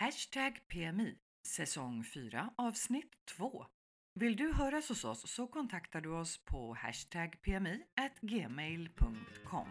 [0.00, 1.14] Hashtag PMI,
[1.46, 3.66] säsong 4, avsnitt 2.
[4.14, 7.80] Vill du höras hos oss så kontaktar du oss på hashtag PMI
[8.20, 9.68] gmail.com.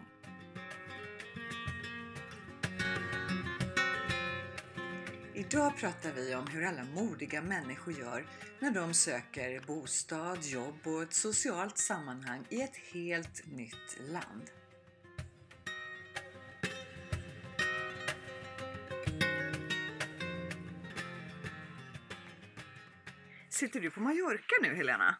[5.34, 8.26] Idag pratar vi om hur alla modiga människor gör
[8.60, 14.59] när de söker bostad, jobb och ett socialt sammanhang i ett helt nytt land.
[23.60, 25.16] Sitter du på Mallorca nu Helena?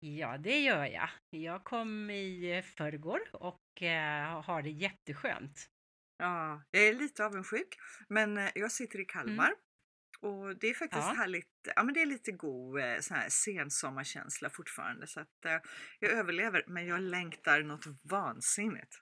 [0.00, 1.08] Ja, det gör jag.
[1.30, 5.70] Jag kom i förrgår och eh, har det jätteskönt.
[6.16, 7.76] Ja, jag är lite avundsjuk,
[8.08, 10.34] men eh, jag sitter i Kalmar mm.
[10.34, 11.14] och det är faktiskt ja.
[11.16, 11.68] härligt.
[11.76, 15.58] Ja, men det är lite god eh, så här sensommarkänsla fortfarande så att eh,
[15.98, 19.00] jag överlever, men jag längtar något vansinnigt.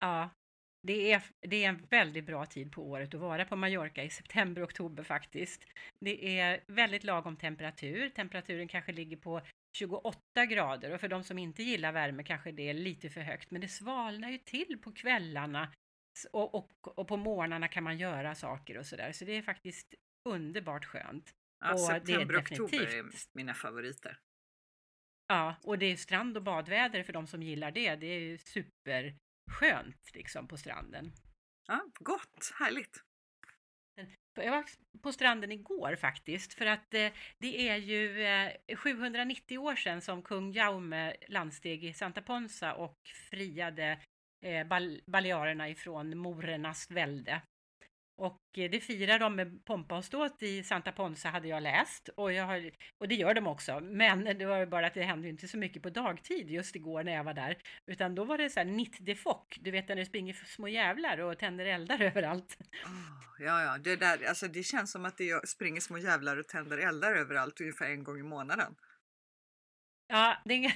[0.00, 0.30] Ja,
[0.86, 4.10] det är, det är en väldigt bra tid på året att vara på Mallorca i
[4.10, 5.66] september och oktober faktiskt.
[6.00, 8.08] Det är väldigt lagom temperatur.
[8.08, 9.40] Temperaturen kanske ligger på
[9.76, 13.50] 28 grader och för de som inte gillar värme kanske det är lite för högt.
[13.50, 15.72] Men det svalnar ju till på kvällarna
[16.32, 19.12] och, och, och på morgnarna kan man göra saker och sådär.
[19.12, 19.94] Så det är faktiskt
[20.28, 21.34] underbart skönt.
[21.64, 24.18] Ja, och september och oktober är mina favoriter.
[25.26, 27.96] Ja, och det är strand och badväder för de som gillar det.
[27.96, 29.14] Det är super
[29.50, 31.12] skönt liksom på stranden.
[31.66, 33.04] Ja, gott, härligt.
[34.34, 34.64] Jag var
[35.02, 40.22] på stranden igår faktiskt, för att eh, det är ju eh, 790 år sedan som
[40.22, 42.98] kung Jaume landsteg i Santa Ponsa och
[43.30, 44.00] friade
[44.44, 47.42] eh, Bal Balearerna ifrån morernas välde.
[48.16, 52.08] Och eh, det firar de med pompa och ståt i Santa Ponsa hade jag läst
[52.08, 53.80] och, jag har, och det gör de också.
[53.80, 57.12] Men det var bara att det hände inte så mycket på dagtid just igår när
[57.12, 57.58] jag var där.
[57.86, 60.68] Utan då var det så här nitt de fock, du vet när det springer små
[60.68, 62.58] jävlar och tänder eldar överallt.
[62.84, 66.48] Oh, ja, ja, det där, alltså det känns som att det springer små jävlar och
[66.48, 68.74] tänder eldar överallt ungefär en gång i månaden.
[70.06, 70.74] Ja, det är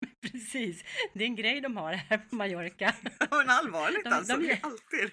[0.32, 0.84] Precis,
[1.14, 2.94] det är en grej de har här på Mallorca.
[3.30, 5.10] men allvarligt de, alltså, de, de, alltid.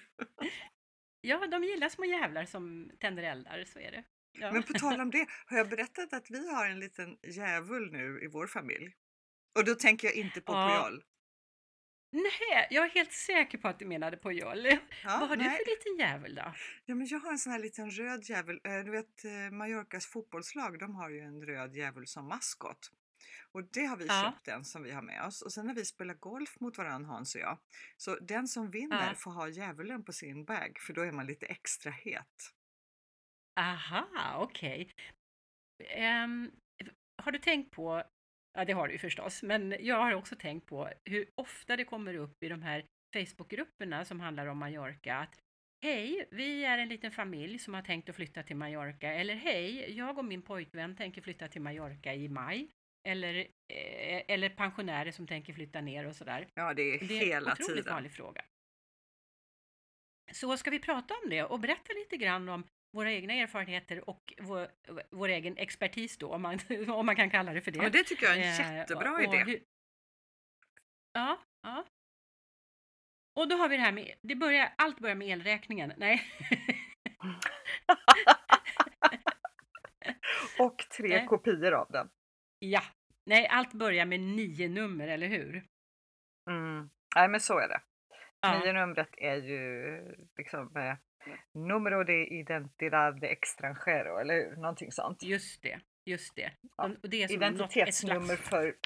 [1.20, 4.04] Ja, de gillar små jävlar som tänder eldar, så är det.
[4.32, 4.52] Ja.
[4.52, 8.20] Men på tal om det, har jag berättat att vi har en liten djävul nu
[8.22, 8.94] i vår familj?
[9.54, 10.68] Och då tänker jag inte på ja.
[10.68, 11.02] Pujol.
[12.10, 14.66] Nej, jag är helt säker på att du menade Pujol.
[14.66, 15.44] Ja, Vad har nej.
[15.44, 16.54] du för liten djävul då?
[16.86, 18.60] Ja, men jag har en sån här liten röd djävul.
[18.64, 22.92] Eh, du vet eh, Mallorcas fotbollslag, de har ju en röd djävul som maskot.
[23.52, 24.22] Och det har vi ja.
[24.22, 25.42] köpt den som vi har med oss.
[25.42, 27.58] Och sen när vi spelar golf mot varandra Hans och jag.
[27.96, 29.14] Så den som vinner ja.
[29.14, 32.54] får ha djävulen på sin bag för då är man lite extra het.
[33.60, 34.92] Aha, okej.
[35.82, 36.24] Okay.
[36.24, 36.50] Um,
[37.22, 38.02] har du tänkt på,
[38.54, 41.84] ja det har du ju förstås, men jag har också tänkt på hur ofta det
[41.84, 45.40] kommer upp i de här Facebookgrupperna som handlar om Mallorca att
[45.80, 49.12] Hej, vi är en liten familj som har tänkt att flytta till Mallorca.
[49.12, 52.70] Eller hej, jag och min pojkvän tänker flytta till Mallorca i maj
[53.08, 53.34] eller,
[53.68, 56.48] eh, eller pensionärer som tänker flytta ner och sådär.
[56.54, 57.18] Ja, det är hela tiden.
[57.18, 57.94] Det är en otroligt tiden.
[57.94, 58.44] vanlig fråga.
[60.32, 64.34] Så ska vi prata om det och berätta lite grann om våra egna erfarenheter och
[64.38, 64.68] vår,
[65.10, 66.58] vår egen expertis då, om man,
[66.88, 67.78] om man kan kalla det för det.
[67.78, 69.44] Ja, det tycker jag är en eh, jättebra och, idé.
[69.44, 69.62] Hur,
[71.12, 71.84] ja, ja.
[73.34, 75.92] Och då har vi det här med, det börjar, allt börjar med elräkningen.
[75.96, 76.22] Nej.
[80.58, 81.26] och tre Nej.
[81.26, 82.10] kopior av den.
[82.58, 82.82] Ja,
[83.28, 85.66] nej, allt börjar med nio nummer, eller hur?
[86.50, 86.90] Mm.
[87.16, 87.80] Nej, men så är det.
[88.40, 88.58] Ja.
[88.58, 90.00] Nio numret är ju
[90.36, 90.96] liksom eh,
[91.54, 94.56] numero de identidad de extranjero, eller hur?
[94.56, 95.22] Någonting sånt.
[95.22, 96.52] Just det, just det.
[96.76, 96.90] Ja.
[97.02, 98.48] Och det är Identitetsnummer slags...
[98.48, 98.76] för,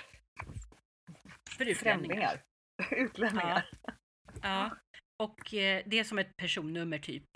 [1.57, 2.43] för främlingar.
[2.91, 3.69] Utlänningar.
[3.83, 3.93] Ja.
[4.43, 4.77] ja.
[5.17, 7.29] Och eh, det är som ett personnummer typ.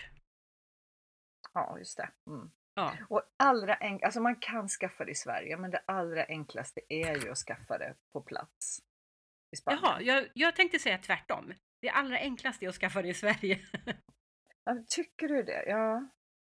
[1.54, 2.10] Ja, just det.
[2.30, 2.50] Mm.
[2.76, 2.92] Ja.
[3.08, 7.24] Och allra enk- alltså man kan skaffa det i Sverige, men det allra enklaste är
[7.24, 8.82] ju att skaffa det på plats.
[9.52, 9.80] I Spanien.
[9.84, 11.52] Jaha, jag, jag tänkte säga tvärtom.
[11.80, 13.58] Det allra enklaste är att skaffa det i Sverige.
[14.64, 15.64] ja, tycker du det?
[15.66, 16.08] Ja.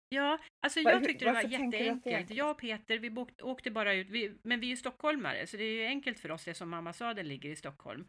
[0.10, 2.30] Ja, alltså jag tyckte det var jätteenkelt.
[2.30, 5.64] Jag och Peter, vi åkte bara ut, vi, men vi är ju stockholmare, så det
[5.64, 8.08] är ju enkelt för oss eftersom ambassaden ligger i Stockholm.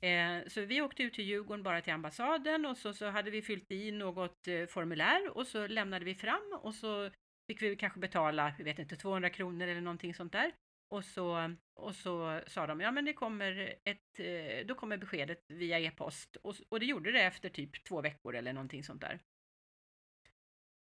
[0.00, 3.42] Eh, så vi åkte ut till Djurgården bara till ambassaden och så, så hade vi
[3.42, 7.10] fyllt i något eh, formulär och så lämnade vi fram och så
[7.46, 10.52] fick vi kanske betala, jag vet inte, 200 kronor eller någonting sånt där.
[10.88, 15.44] Och så, och så sa de, ja men det kommer ett, eh, då kommer beskedet
[15.48, 16.36] via e-post.
[16.36, 19.20] Och, och det gjorde det efter typ två veckor eller någonting sånt där.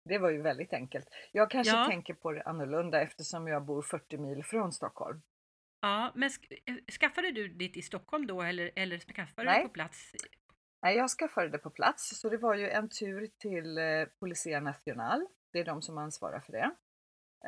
[0.04, 1.08] Det var ju väldigt enkelt.
[1.32, 1.86] Jag kanske ja.
[1.86, 5.22] tänker på det annorlunda eftersom jag bor 40 mil från Stockholm.
[5.80, 6.52] Ja, men sk
[7.00, 9.62] skaffade du ditt i Stockholm då eller, eller skaffade Nej.
[9.62, 10.12] du på plats?
[10.82, 14.60] Nej, jag skaffade det på plats, så det var ju en tur till eh, Policia
[14.60, 15.26] Nacional.
[15.52, 16.70] Det är de som ansvarar för det.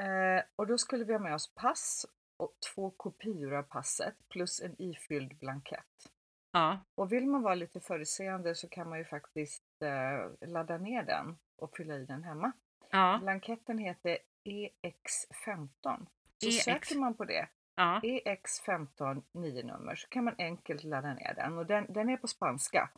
[0.03, 4.61] Eh, och då skulle vi ha med oss pass och två kopior av passet plus
[4.61, 6.11] en ifylld blankett.
[6.53, 6.79] Ja.
[6.95, 11.39] Och vill man vara lite förutseende så kan man ju faktiskt eh, ladda ner den
[11.57, 12.53] och fylla i den hemma.
[12.91, 13.19] Ja.
[13.23, 16.07] Blanketten heter EX15.
[16.39, 16.65] Så EX.
[16.65, 18.01] söker man på det, Ja.
[18.03, 21.59] EX15 9 nummer, så kan man enkelt ladda ner den.
[21.59, 22.91] Och den, den är på spanska.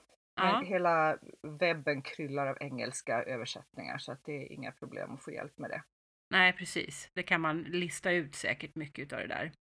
[0.45, 5.33] Men hela webben kryllar av engelska översättningar så att det är inga problem att få
[5.33, 5.83] hjälp med det.
[6.31, 7.11] Nej, precis.
[7.15, 9.53] Det kan man lista ut säkert mycket av det där.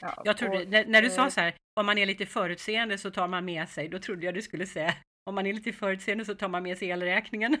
[0.00, 2.26] Ja, Jag trodde, och, när, när du eh, sa så här, om man är lite
[2.26, 4.94] förutseende så tar man med sig, då trodde jag du skulle säga,
[5.24, 7.56] om man är lite förutseende så tar man med sig elräkningen.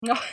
[0.00, 0.16] Ja.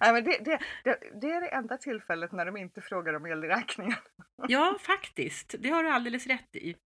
[0.00, 3.26] Nej, men det, det, det, det är det enda tillfället när de inte frågar om
[3.26, 3.98] elräkningen.
[4.48, 5.54] ja, faktiskt.
[5.58, 6.76] Det har du alldeles rätt i.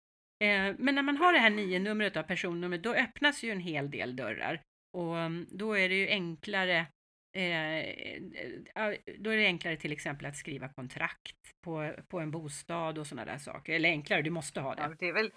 [0.42, 3.60] Eh, men när man har det här nio numret av personnumret, då öppnas ju en
[3.60, 4.62] hel del dörrar.
[4.92, 6.86] Och mm, då är det ju enklare
[7.36, 12.98] eh, eh, då är det enklare till exempel att skriva kontrakt på, på en bostad
[12.98, 13.72] och sådana där saker.
[13.72, 14.96] Eller enklare, du måste ha Ja, det.
[14.98, 15.32] det, är väl,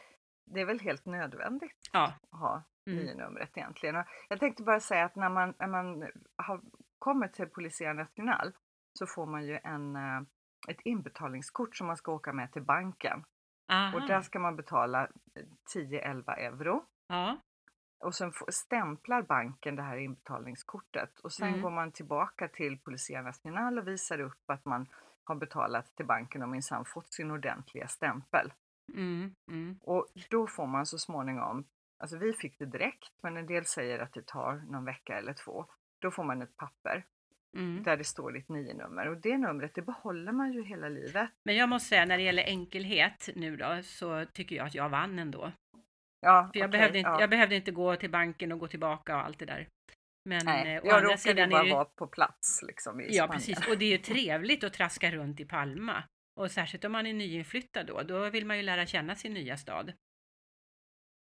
[0.46, 3.18] det är väl helt nödvändigt Ja, att ha Mm.
[3.18, 3.96] numret egentligen.
[3.96, 6.02] Och jag tänkte bara säga att när man, när man
[6.36, 6.62] har,
[7.00, 8.54] kommer till Policia Nacional
[9.00, 9.96] så får man ju en,
[10.70, 13.24] ett inbetalningskort som man ska åka med till banken.
[13.96, 14.24] Och där aha.
[14.24, 15.08] ska man betala
[15.76, 16.86] 10-11 euro.
[17.08, 17.38] Ja,
[18.00, 21.62] Och sen stämplar banken det här inbetalningskortet och sen Mm.
[21.62, 24.88] går man tillbaka till Policia Nacional och visar upp att man
[25.24, 28.54] har betalat till banken och minsann fått sin ordentliga stämpel.
[28.94, 29.80] mm, mm.
[29.84, 31.66] Och då får man så småningom,
[32.00, 35.34] alltså vi fick det direkt men en del säger att det tar någon vecka eller
[35.34, 35.66] två.
[36.00, 37.06] Då får man ett papper
[37.58, 37.84] Mm.
[37.84, 41.30] där det står ditt nio-nummer och det numret det behåller man ju hela livet.
[41.46, 44.90] Men jag måste säga när det gäller enkelhet nu då så tycker jag att jag
[44.90, 45.52] vann ändå.
[46.22, 47.22] Ja, För jag, okej, behövde inte, ja.
[47.22, 49.68] jag behövde inte gå till banken och gå tillbaka och allt det där.
[50.26, 53.02] Men Nej, eh, å jag andra råkade sidan bara är ju, vara på plats liksom
[53.02, 53.30] i Ja, Spanien.
[53.32, 53.68] precis.
[53.68, 56.04] Och det är ju trevligt att traska runt i Palma.
[56.36, 59.58] Och särskilt om man är nyinflyttad då, då vill man ju lära känna sin nya
[59.58, 59.94] stad.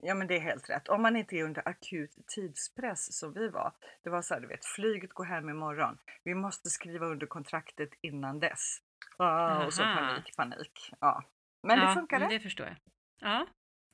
[0.04, 0.88] Ja men det är helt rätt.
[0.88, 3.74] Om man inte är under akut tidspress som vi var.
[4.04, 5.98] Det var så här, du vet, flyget går hem imorgon.
[6.24, 8.78] Vi måste skriva under kontraktet innan dess.
[9.18, 10.92] Ah, och så panik, panik.
[11.00, 11.24] Ja.
[11.68, 12.26] Men det ja, funkade.
[12.26, 12.76] mm, Det förstår jag.
[13.20, 13.48] Ja.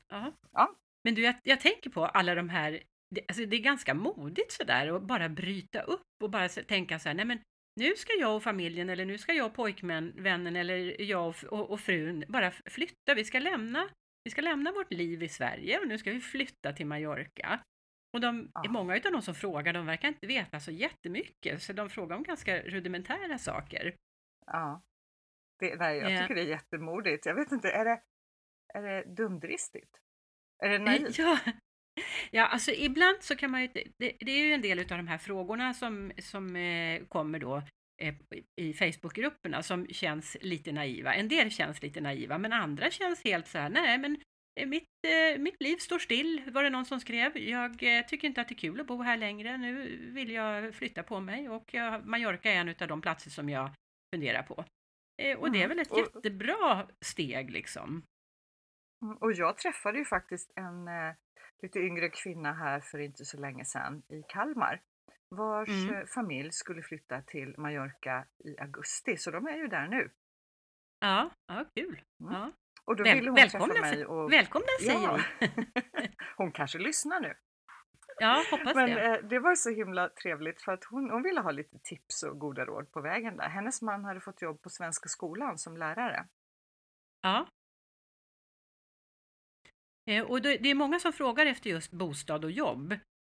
[0.10, 0.32] ja.
[0.52, 0.76] Ja.
[1.04, 2.84] Men du, jag, jag tänker på alla de här,
[3.16, 7.10] det, alltså det är ganska modigt sådär att bara bryta upp och bara tänka så
[7.10, 7.40] här, nej men
[7.76, 11.72] nu ska jag och familjen eller nu ska jag och pojkvännen eller jag och, och,
[11.72, 13.14] och frun bara flytta.
[13.16, 13.90] Vi ska lämna
[14.28, 17.60] vi ska lämna vårt liv i Sverige och nu ska vi flytta till Mallorca.
[18.14, 18.70] Och de, Ja.
[18.70, 22.24] många av de som frågar, de verkar inte veta så jättemycket, så de frågar om
[22.24, 23.96] ganska rudimentära saker.
[24.46, 24.82] Ja.
[25.60, 26.22] Det, nej, jag Ja.
[26.22, 27.26] tycker det är jättemodigt.
[27.26, 28.02] Jag vet inte, är det,
[28.74, 29.92] är det dumdristigt?
[30.64, 31.18] Är det naivt?
[31.18, 31.40] Ja.
[32.32, 35.08] ja, alltså ibland så kan man ju, det, det är ju en del av de
[35.08, 37.62] här frågorna som, som eh, kommer då
[38.56, 41.14] i Facebookgrupperna som känns lite naiva.
[41.14, 44.18] En del känns lite naiva, men andra känns helt så här, nej men
[44.60, 47.38] eh, mitt, eh, mitt liv står still, var det någon som skrev.
[47.38, 49.58] Jag eh, tycker inte att det är kul att bo här längre.
[49.58, 53.50] Nu vill jag flytta på mig och jag, Mallorca är en av de platser som
[53.50, 53.70] jag
[54.16, 54.66] funderar på.
[55.22, 55.78] Eh, och det är Mm.
[55.78, 58.04] väl ett Och- jättebra steg liksom.
[59.06, 61.14] Mm, Och jag träffade ju faktiskt en eh,
[61.62, 64.82] lite yngre kvinna här för inte så länge sedan i Kalmar
[65.36, 65.96] vars Mm.
[65.96, 70.12] eh, familj skulle flytta till Mallorca i augusti, så de är ju där nu.
[71.00, 72.02] Ja, ja kul.
[72.22, 72.34] Mm.
[72.34, 72.52] Ja.
[72.86, 75.20] Och då Väl- ville hon välkomna träffa mig och Välkomna säger Ja.
[75.40, 76.12] vi.
[76.38, 77.34] hon kanske lyssnar nu.
[78.20, 79.06] Ja, hoppas Men det.
[79.18, 82.40] eh, det var så himla trevligt för att hon, hon ville ha lite tips och
[82.40, 83.50] goda råd på vägen där.
[83.50, 86.28] Hennes man hade fått jobb på Svenska skolan som lärare.
[87.22, 87.48] Ja.
[90.10, 92.94] Eh, Och det det är många som frågar efter just bostad och jobb.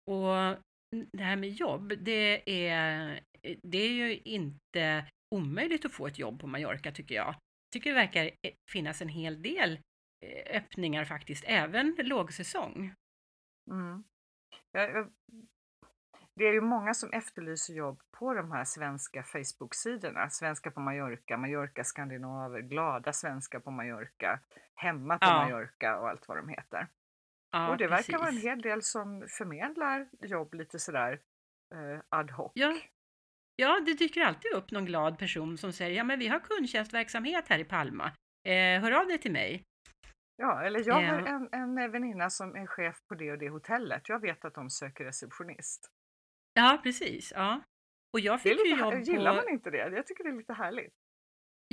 [0.08, 0.58] Och
[0.91, 3.19] det här med jobb, det är,
[3.63, 5.05] det är ju inte
[5.36, 7.27] omöjligt att få ett jobb på Mallorca tycker jag.
[7.27, 9.79] Jag tycker det verkar eh, finnas en hel del
[10.25, 12.93] eh, öppningar faktiskt, även lågsäsong.
[13.72, 14.03] Mm.
[14.72, 15.12] Jag,
[16.36, 20.29] det är ju många som efterlyser jobb på de här svenska Facebook-sidorna.
[20.29, 24.39] Svenska på Mallorca, Mallorca skandinaver, glada svenskar på Mallorca,
[24.75, 25.34] hemma på Ja.
[25.34, 26.88] Mallorca och allt vad de heter.
[27.51, 28.50] Ja, och det verkar vara en precis.
[28.50, 31.22] hel del som förmedlar jobb lite sådär
[31.75, 32.51] eh, ad hoc.
[32.56, 32.77] Ja.
[33.56, 37.48] Ja, det dyker alltid upp någon glad person som säger ja men vi har kundtjänstverksamhet
[37.48, 38.06] här i Palma.
[38.48, 39.63] Eh, hör av dig till mig.
[40.36, 41.27] Ja, eller jag har Ja.
[41.27, 44.10] en, en väninna som är chef på det och det hotellet.
[44.10, 45.91] Jag vet att de söker receptionist.
[46.53, 47.32] Ja, precis.
[47.36, 47.62] Ja.
[48.13, 49.36] Och jag Det fick ju jobb här- gillar på...
[49.36, 49.77] man inte det?
[49.77, 50.94] Jag tycker det är lite härligt.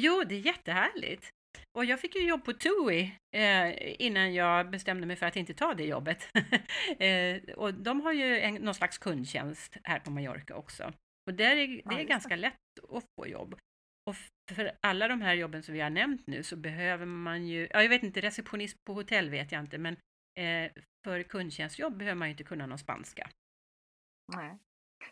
[0.00, 1.30] Jo, det är jättehärligt.
[1.72, 5.54] Och jag fick ju jobb på TUI eh, innan jag bestämde mig för att inte
[5.54, 6.28] ta det jobbet.
[6.98, 10.92] eh, och de har ju en, någon slags kundtjänst här på Mallorca också.
[11.26, 12.54] Och där är, det är ganska lätt
[12.88, 13.58] att få jobb.
[14.10, 14.16] Och
[14.54, 17.82] för alla de här jobben som vi har nämnt nu så behöver man ju, ja
[17.82, 19.96] jag vet inte, receptionist på hotell vet jag inte, men
[20.38, 20.72] eh,
[21.04, 23.30] för kundtjänstjobb behöver man ju inte kunna någon spanska.
[24.36, 24.58] Nej.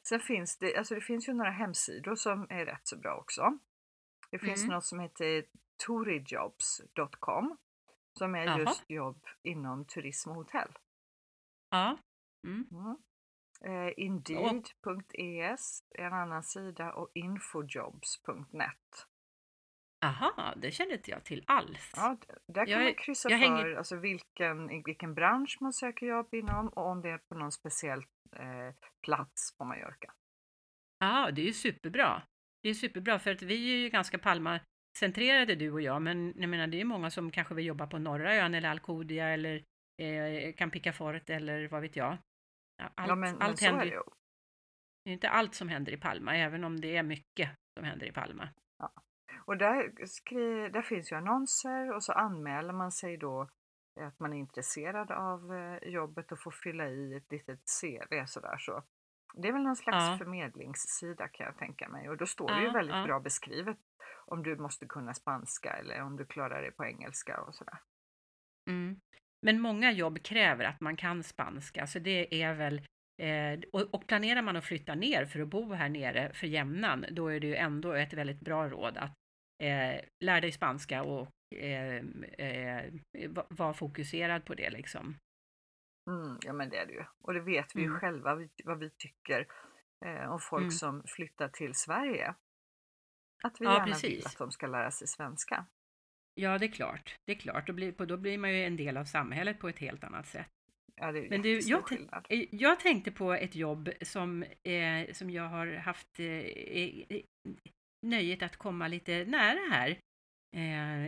[0.03, 3.59] Sen finns det, alltså det finns ju några hemsidor som är rätt så bra också.
[4.31, 4.75] Det finns mm.
[4.75, 5.45] något som heter
[5.77, 7.57] tourijobs.com
[8.19, 8.59] som är Aha.
[8.59, 10.73] just jobb inom turism och hotell.
[11.71, 11.99] Ja.
[12.47, 12.67] Mm.
[12.71, 12.97] Mm.
[13.65, 19.07] Eh, Indeed.es är en annan sida och infojobs.net.
[20.05, 21.93] Aha, det kände inte jag till alls.
[21.97, 22.17] Ja,
[22.47, 23.75] där kan jag, man kryssa för hänger...
[23.75, 28.05] alltså vilken, vilken bransch man söker jobb inom och om det är på någon speciell
[28.37, 30.13] eh, plats på Mallorca.
[30.99, 32.23] Ja, det är ju superbra.
[32.63, 34.19] Det är superbra för att vi är ju ganska
[34.95, 37.99] Palma-centrerade du och jag, men jag menar det är många som kanske vill jobba på
[37.99, 39.65] norra ön eller Alcudia eller
[40.03, 42.19] eh, Campica Fort eller vad vet jag.
[42.95, 44.03] Allt, ja, men, allt men händer, är det.
[45.05, 48.07] Det är inte allt som händer i Palma, även om det är mycket som händer
[48.07, 48.49] i Palma.
[48.79, 48.93] Ja.
[49.47, 53.49] Och där, skri, där finns ju annonser och så anmäler man sig då
[54.01, 58.59] att man är intresserad av eh, jobbet och får fylla i ett litet CV sådär
[58.59, 58.83] så.
[59.37, 60.19] Det är väl någon slags ja.
[60.19, 63.05] förmedlingssida kan jag tänka mig och då står ja, det ju väldigt ja.
[63.05, 63.79] bra beskrivet
[64.27, 67.79] om du måste kunna spanska eller om du klarar dig på engelska och sådär.
[68.71, 69.01] Mm.
[69.43, 72.87] Men många jobb kräver att man kan spanska, så det är väl
[73.23, 77.05] eh, och, och, planerar man att flytta ner för att bo här nere för jämnan,
[77.11, 79.13] då är det ju ändå ett väldigt bra råd att
[79.63, 82.05] eh, lära dig spanska och eh,
[82.39, 82.93] eh,
[83.49, 85.17] vara fokuserad på det liksom.
[86.11, 87.05] Mm, ja men det är det ju.
[87.21, 88.01] Och det vet vi ju mm.
[88.01, 89.47] själva vad vi tycker
[90.05, 90.71] eh, om folk mm.
[90.71, 92.35] som flyttar till Sverige.
[93.43, 94.11] Att vi ja, gärna precis.
[94.11, 95.67] vill att de ska lära sig svenska.
[96.35, 97.17] Ja, det är klart.
[97.27, 97.67] Det är klart.
[97.67, 100.51] Då blir, då blir man ju en del av samhället på ett helt annat sätt.
[100.97, 101.93] Ja, Men du, jag.
[102.29, 107.23] Eh, jag tänkte på ett jobb som, eh, som jag har haft eh, eh,
[108.03, 109.99] nöjet att komma lite nära här
[110.57, 111.05] eh,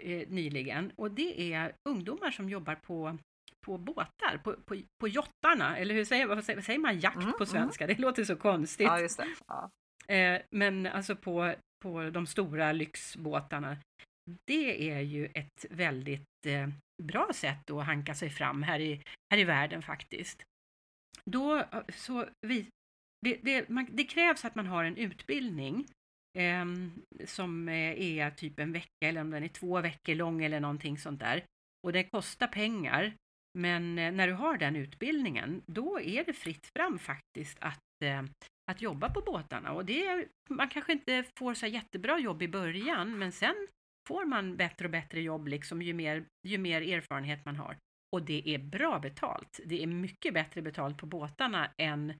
[0.00, 0.92] eh, nyligen.
[0.96, 3.18] Och det är ungdomar som jobbar på,
[3.66, 5.76] på båtar, på, på, på jottarna.
[5.76, 7.84] Eller hur säger, vad säger, säger man jakt mm, på svenska?
[7.84, 7.96] Mm.
[7.96, 8.86] Det låter så konstigt.
[8.86, 9.28] Ja, just det.
[9.46, 9.70] Ja.
[10.50, 13.76] men alltså på, på de stora lyxbåtarna
[14.44, 16.68] det är ju ett väldigt eh,
[17.02, 20.42] bra sätt att hanka sig fram här i, här i världen faktiskt.
[21.24, 22.66] Då, eh, så vi,
[23.20, 25.86] det, det, man, det krävs att man har en utbildning
[26.38, 26.64] eh,
[27.24, 31.20] som är typ en vecka eller om den är två veckor lång eller någonting sånt
[31.20, 31.44] där.
[31.86, 33.14] Och det kostar pengar.
[33.58, 38.22] Men eh, när du har den utbildningen, då är det fritt fram faktiskt att, eh,
[38.70, 39.72] att jobba på båtarna.
[39.72, 43.66] Och det, man kanske inte får så jättebra jobb i början, men sen
[44.08, 47.76] får man bättre och bättre jobb liksom ju mer, ju mer erfarenhet man har.
[48.12, 49.60] Och det är bra betalt.
[49.64, 52.14] Det är mycket bättre betalt på båtarna än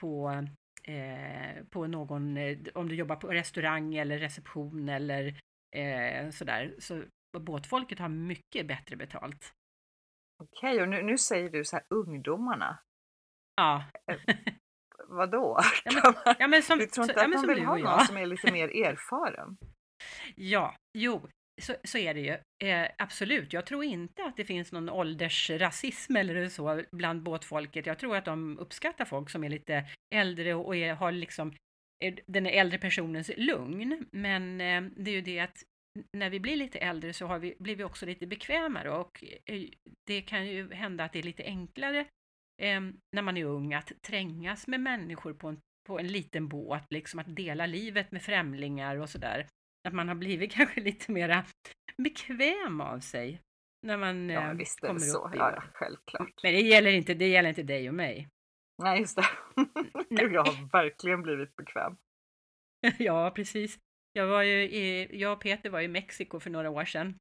[0.00, 0.46] på,
[0.84, 5.40] eh, på någon, eh, om du jobbar på restaurang eller reception eller
[5.76, 6.74] eh, sådär.
[6.78, 7.02] Så
[7.38, 9.52] båtfolket har mycket bättre betalt.
[10.42, 12.78] Okej, och nu, nu säger du så här ungdomarna.
[13.56, 13.84] Ja.
[15.08, 15.60] Vadå?
[15.84, 18.06] Ja, men, ja, men som, du tror inte så, att ja, de vill ha någon
[18.06, 19.56] som är lite mer erfaren?
[20.34, 21.28] Ja, jo,
[21.62, 22.68] så, så är det ju.
[22.68, 27.86] Eh, absolut, jag tror inte att det finns någon åldersrasism eller så bland båtfolket.
[27.86, 31.52] Jag tror att de uppskattar folk som är lite äldre och är, har liksom
[32.04, 34.06] eh, den äldre personens lugn.
[34.12, 35.62] Men eh, det är ju det att
[36.12, 39.62] när vi blir lite äldre så har vi, blir vi också lite bekvämare och eh,
[40.06, 42.00] det kan ju hända att det är lite enklare
[42.62, 42.80] eh,
[43.12, 47.20] när man är ung att trängas med människor på en, på en liten båt, liksom
[47.20, 49.46] att dela livet med främlingar och sådär
[49.86, 51.44] att man har blivit kanske lite mera
[51.96, 53.40] bekväm av sig
[53.82, 55.26] när man ja, eh, visst kommer så.
[55.26, 56.32] upp i ja, ja, självklart.
[56.42, 58.28] Men det gäller, inte, det gäller inte dig och mig.
[58.82, 59.24] Nej, just det.
[60.10, 60.32] Nej.
[60.32, 61.96] Jag har verkligen blivit bekväm.
[62.98, 63.78] ja, precis.
[64.16, 67.14] Jag, var ju i, jag och Peter var i Mexiko för några år sedan.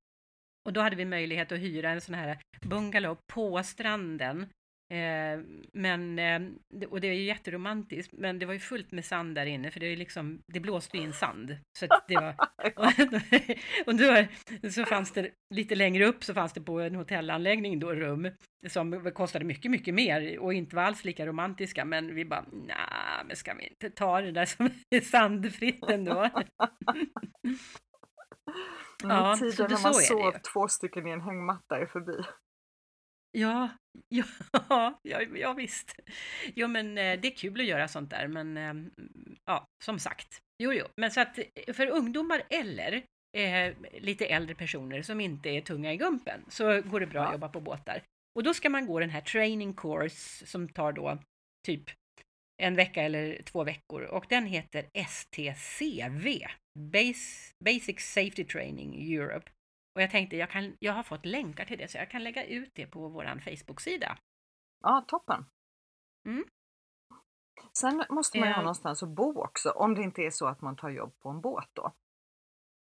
[0.65, 4.47] Och då hade vi möjlighet att hyra en sån här bungalow på stranden
[4.93, 5.39] Eh,
[5.73, 6.41] men, eh,
[6.89, 9.79] och det är ju jätteromantiskt, men det var ju fullt med sand där inne för
[9.79, 11.57] det, är liksom, det blåste in sand.
[11.79, 12.35] Så det var,
[12.75, 14.25] och, och då
[14.69, 18.29] så fanns det lite längre upp så fanns det på en hotellanläggning då rum
[18.67, 21.85] som kostade mycket, mycket mer och inte var alls lika romantiska.
[21.85, 22.77] Men vi bara, nej,
[23.23, 26.29] men ska vi inte ta det där som är sandfritt ändå?
[29.03, 32.23] ja, tiden när man sov två stycken i en hängmatta är förbi.
[33.37, 33.69] Ja,
[34.09, 35.95] ja, ja, ja visst.
[36.55, 38.91] Jo, men eh, det är kul att göra sånt där, men ehm,
[39.45, 40.39] ja, som sagt.
[40.63, 41.39] Jo, jo, men så att
[41.73, 43.03] för ungdomar eller
[43.37, 47.27] eh, lite äldre personer som inte är tunga i gumpen så går det bra ja.
[47.27, 48.03] att jobba på båtar.
[48.35, 51.17] Och då ska man gå den här training course som tar då
[51.65, 51.83] typ
[52.57, 56.47] en vecka eller två veckor och den heter STCV,
[57.59, 59.51] Basic Safety Training Europe.
[59.95, 62.45] Och jag tänkte, jag, kan, jag har fått länkar till det så jag kan lägga
[62.45, 64.17] ut det på vår Facebook-sida.
[64.83, 65.45] Ja, toppen!
[66.27, 66.45] Mm.
[67.77, 70.61] Sen måste man ju ha någonstans att bo också, om det inte är så att
[70.61, 71.93] man tar jobb på en båt då.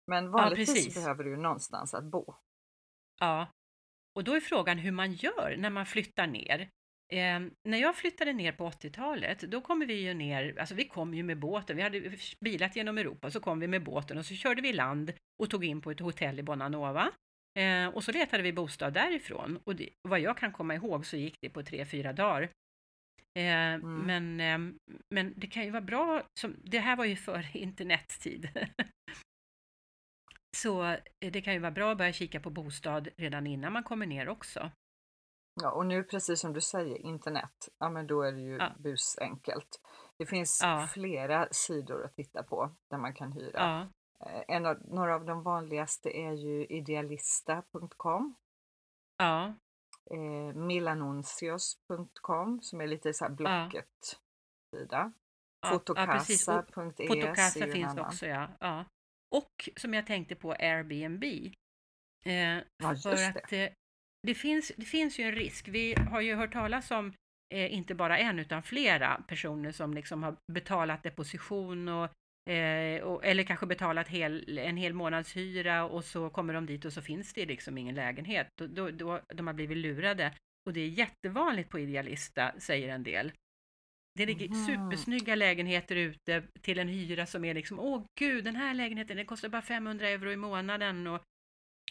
[0.06, 2.34] Men vanligtvis ja, behöver du någonstans att bo.
[3.20, 3.46] Ja,
[4.14, 6.70] och då är frågan hur man gör när man flyttar ner.
[7.12, 11.14] Eh, när jag flyttade ner på 80-talet, då kom vi ju ner, alltså vi kom
[11.14, 14.34] ju med båten, vi hade bilat genom Europa, så kom vi med båten och så
[14.34, 15.12] körde vi land
[15.42, 17.12] och tog in på ett hotell i Bonanova.
[17.58, 21.16] Eh, och så letade vi bostad därifrån och det, vad jag kan komma ihåg så
[21.16, 22.42] gick det på tre, fyra dagar.
[23.38, 23.98] Eh, mm.
[23.98, 24.74] men, eh,
[25.14, 28.48] men det kan ju vara bra, som, det här var ju före internettid.
[30.56, 33.82] så eh, det kan ju vara bra att börja kika på bostad redan innan man
[33.82, 34.70] kommer ner också.
[35.62, 38.72] Ja, och nu precis som du säger, internet, ja men då är det ju ja.
[38.78, 39.80] busenkelt.
[40.18, 40.88] Det finns ja.
[40.92, 43.50] flera sidor att titta på där man kan hyra.
[43.54, 43.80] Ja.
[44.26, 48.34] Eh, en av, några av de vanligaste är ju idealista.com.
[49.18, 49.54] Ja.
[50.10, 55.12] Eh, Milanuncios.com som är lite så här Blocket-sida.
[55.60, 55.68] Ja.
[55.68, 58.48] Fotokasa.e Fotokasa finns också ja.
[58.60, 58.84] ja.
[59.34, 61.24] Och som jag tänkte på Airbnb.
[62.24, 63.74] Eh, ja, för att det.
[64.26, 65.68] Det, finns, det finns ju en risk.
[65.68, 67.12] Vi har ju hört talas om
[67.54, 72.10] eh, inte bara en utan flera personer som liksom har betalat deposition och
[72.48, 76.84] Eh, och, eller kanske betalat hel, en hel månads hyra och så kommer de dit
[76.84, 78.48] och så finns det liksom ingen lägenhet.
[78.56, 80.34] Då, då, då, de har blivit lurade.
[80.66, 83.32] Och det är jättevanligt på Idealista, säger en del.
[84.18, 84.66] Det ligger mm.
[84.66, 89.26] supersnygga lägenheter ute till en hyra som är liksom, åh gud, den här lägenheten, den
[89.26, 91.06] kostar bara 500 euro i månaden.
[91.06, 91.22] Och,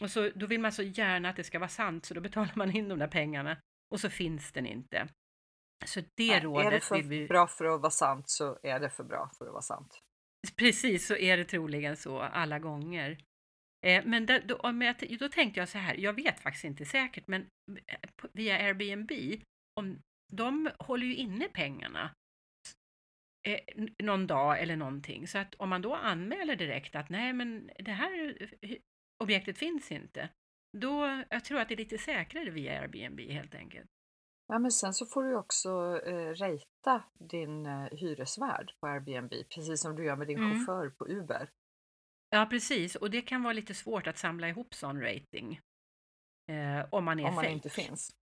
[0.01, 2.53] och så, då vill man så gärna att det ska vara sant, så då betalar
[2.55, 3.57] man in de där pengarna.
[3.89, 5.07] Och så finns den inte.
[5.85, 7.27] Så det Nej, rådet Är det för vi...
[7.27, 9.99] bra för att vara sant så är det för bra för att vara sant.
[10.55, 13.23] Precis, så är det troligen så alla gånger.
[13.85, 14.71] Eh, men då, då,
[15.19, 17.41] då tänkte jag så här, jag vet faktiskt inte säkert, men
[17.87, 19.11] eh, via Airbnb,
[19.79, 20.01] om,
[20.33, 22.11] de håller ju inne pengarna
[23.47, 23.59] eh,
[24.03, 25.27] någon dag eller någonting.
[25.27, 28.37] Så att om man då anmäler direkt att nej, men det här
[29.23, 30.29] objektet finns inte,
[30.77, 33.89] då jag tror att det är lite säkrare via Airbnb helt enkelt.
[34.47, 39.81] Ja, men sen så får du också eh, rejta din eh, hyresvärd på Airbnb, precis
[39.81, 40.51] som du gör med din mm.
[40.51, 41.49] chaufför på Uber.
[42.29, 42.95] Ja, precis.
[42.95, 45.61] Och det kan vara lite svårt att samla ihop sån rating.
[46.51, 47.53] Eh, om man är Om man fake.
[47.53, 48.15] inte finns.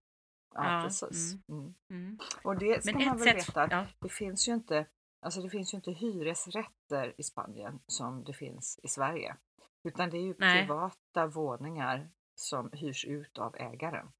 [0.54, 1.32] Ja, ja precis.
[1.48, 1.60] Mm.
[1.60, 1.74] Mm.
[1.90, 2.18] mm.
[2.44, 3.86] Och det ska Men man väl sätt, veta, ja.
[4.00, 4.86] det finns ju inte
[5.20, 9.36] Alltså det finns ju inte hyresrätter i Spanien som det finns i Sverige.
[9.86, 10.62] Utan det är ju Nej.
[10.62, 12.08] privata våningar
[12.40, 14.12] som hyrs ut av ägaren.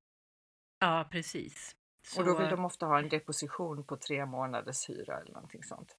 [0.78, 1.76] Ja, precis.
[2.06, 2.20] Så...
[2.20, 5.96] Och då vill de ofta ha en deposition på tre månaders hyra eller någonting sånt.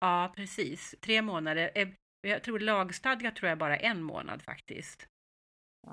[0.00, 0.94] Ja, precis.
[1.00, 1.94] Tre månader.
[2.20, 5.08] Jag tror lagstadgat tror jag bara en månad faktiskt.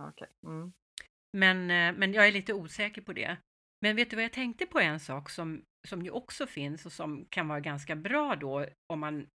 [0.10, 0.28] Okay.
[0.46, 0.74] Mm.
[1.38, 3.38] Men, eh, men jag är lite osäker på det.
[3.82, 6.92] Men vet du vad jag tänkte på en sak som, som ju också finns och
[6.92, 9.30] som kan vara ganska bra då om man,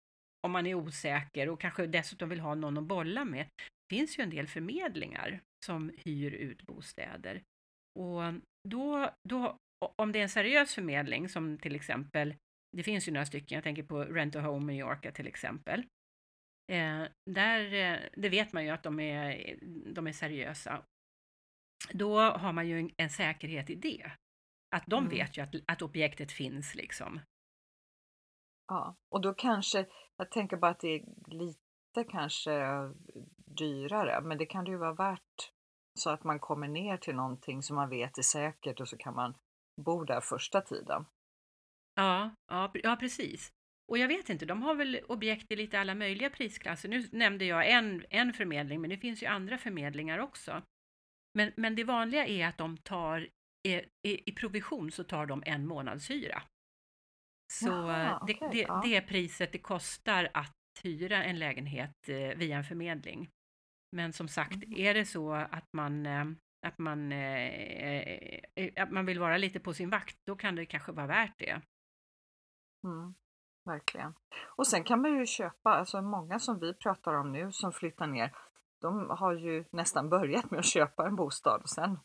[0.46, 3.46] om man är osäker och kanske dessutom vill ha någon att bolla med.
[3.56, 7.42] Det finns ju en del förmedlingar som hyr ut bostäder.
[7.98, 8.22] Och
[8.68, 9.56] då, då
[10.02, 12.34] om det är en seriös förmedling som till exempel,
[12.76, 15.80] det finns ju några stycken, jag tänker på Rent a Home Mallorca till exempel.
[16.72, 19.58] Eh, där, eh, det vet man ju att de är,
[19.94, 20.82] de är seriösa.
[21.92, 24.10] Då har man ju en, en säkerhet i det.
[24.76, 25.16] Att de mm.
[25.16, 27.20] vet ju att, att objektet finns liksom.
[28.70, 32.50] Ja, och då kanske, jag tänker bara att det är lite kanske
[33.58, 35.52] dyrare, men det kan det ju vara värt
[35.94, 39.14] så att man kommer ner till någonting som man vet är säkert och så kan
[39.14, 39.34] man
[39.86, 41.04] bo där första tiden.
[41.94, 43.52] Ja, ja, ja precis.
[43.88, 46.88] Och jag vet inte, de har väl objekt i lite alla möjliga prisklasser.
[46.88, 50.62] Nu nämnde jag en, en förmedling, men det finns ju andra förmedlingar också.
[51.34, 53.28] Men, men det vanliga är att de tar,
[53.68, 56.42] i, i, i provision så tar de en månadshyra.
[57.52, 58.80] Så Jaha, det, okay, det, ja.
[58.84, 63.30] det priset det kostar att hyra en lägenhet eh, via en förmedling.
[63.96, 64.72] Men som sagt, mm.
[64.76, 66.24] är det så att man eh,
[66.66, 70.66] att man, eh, eh, att man vill vara lite på sin vakt, då kan det
[70.66, 71.60] kanske vara värt det.
[72.84, 73.14] Mm,
[73.64, 74.14] verkligen.
[74.56, 78.06] Och sen kan man ju köpa, alltså många som vi pratar om nu som flyttar
[78.06, 78.32] ner,
[78.80, 81.98] de har ju nästan börjat med att köpa en bostad och sen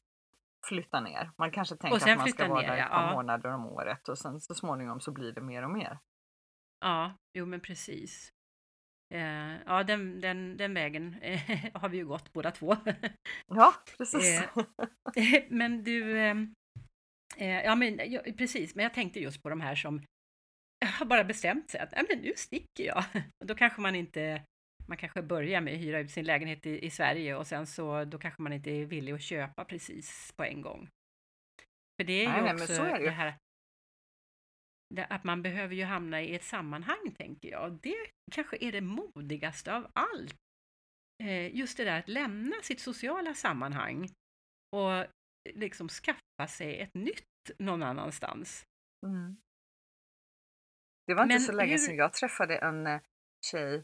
[0.67, 1.31] flytta ner.
[1.37, 3.13] Man kanske tänker att man ska vara ner, där ett par ja.
[3.13, 5.99] månader om året och sen så småningom så blir det mer och mer.
[6.79, 8.31] Ja, jo men precis.
[9.13, 11.41] Eh, ja, den, den, den vägen eh,
[11.73, 12.75] har vi ju gått båda två.
[13.47, 14.41] Ja, precis.
[15.15, 16.53] Eh, men du, ehm,
[17.37, 20.01] eh, ja men ja, precis, men jag tänkte just på de här som
[20.99, 23.03] har bara bestämt sig att men nu sticker jag.
[23.39, 24.43] Och då kanske man inte,
[24.87, 28.05] man kanske börjar med att hyra ut sin lägenhet i, i Sverige och sen så
[28.05, 30.89] då kanske man inte är villig att köpa precis på en gång.
[31.99, 33.37] För det är ju Nej, nej, också är det det här
[34.95, 37.79] det, att man behöver ju hamna i ett sammanhang, tänker jag.
[37.81, 37.95] Det
[38.31, 40.35] kanske är det modigaste av allt.
[41.23, 44.09] Eh, just det där att lämna sitt sociala sammanhang
[44.75, 45.05] och
[45.53, 47.23] liksom skaffa sig ett nytt
[47.59, 48.65] någon annanstans.
[49.05, 49.37] Mm.
[51.07, 53.01] Det var inte Men så länge hur- sedan jag träffade en eh,
[53.45, 53.83] tjej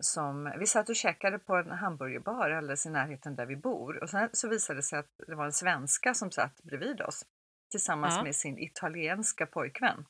[0.00, 4.10] som, vi satt och käkade på en hamburgerbar alldeles i närheten där vi bor och
[4.10, 7.24] sen så visade det sig att det var en svenska som satt bredvid oss
[7.70, 8.22] tillsammans Ja.
[8.22, 10.04] med sin italienska pojkvän.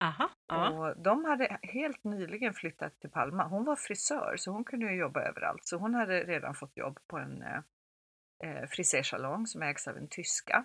[0.00, 3.48] Aha, ja, Och de hade helt nyligen flyttat till Palma.
[3.48, 5.66] Hon var frisör så hon kunde jobba överallt.
[5.66, 7.60] Så hon hade redan fått jobb på en eh,
[8.44, 10.64] eh, frisersalong som ägs av en tyska.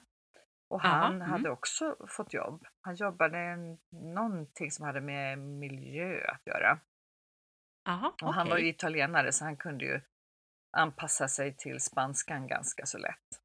[0.69, 1.29] Och Aha, han mm.
[1.29, 2.65] hade också fått jobb.
[2.81, 3.57] Han jobbade
[3.91, 6.79] någonting som hade med miljö att göra.
[7.89, 10.01] Aha, Och han var ju italienare så han kunde ju
[10.77, 13.41] anpassa sig till spanskan ganska så lätt.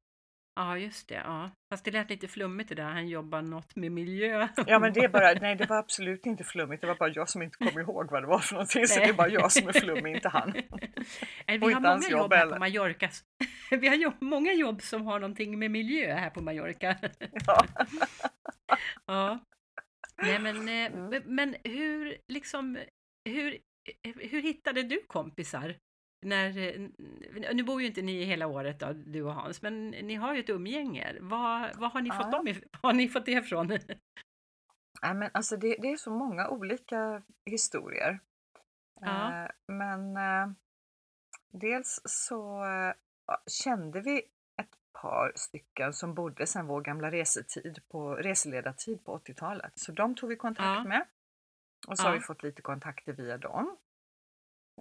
[0.55, 1.15] Ja, just det.
[1.15, 1.51] Ja.
[1.73, 4.47] Fast det lät lite flummigt det där, han jobbar något med miljö.
[4.67, 7.41] Ja men det bara, nej det var absolut inte flummigt, det var bara jag som
[7.41, 8.87] inte kom ihåg vad det var för någonting.
[8.87, 10.53] Så det är bara jag som är flummig, inte han.
[11.47, 13.09] Nej, Och vi har många jobb jobb här på Mallorca.
[13.71, 16.95] Vi har jobb, många jobb som har någonting med miljö här på Mallorca.
[17.45, 17.65] Ja.
[19.05, 19.39] Ja.
[20.21, 22.79] Nej, men, eh, men hur, liksom,
[23.29, 23.57] hur,
[24.03, 25.75] hur hittade du kompisar?
[26.25, 30.15] När, eh, nu bor ju inte ni hela året då, du och Hans, men ni
[30.15, 31.15] har ju ett umgänge.
[31.21, 32.31] Vad, vad har, ni fått Ja.
[32.31, 33.67] dem if- har ni fått det ifrån?
[35.01, 38.19] Nej, men alltså det, det är så många olika historier.
[39.01, 39.43] Ja.
[39.43, 40.49] Eh, men eh,
[41.51, 42.93] dels så eh,
[43.27, 44.17] ja, kände vi
[44.61, 49.71] ett par stycken som bodde sedan vår gamla resetid på, reseledartid på 80-talet.
[49.79, 50.83] Så de tog vi kontakt Ja.
[50.83, 51.05] med.
[51.87, 52.15] Och så har Ja.
[52.19, 53.77] vi fått lite kontakter via dem.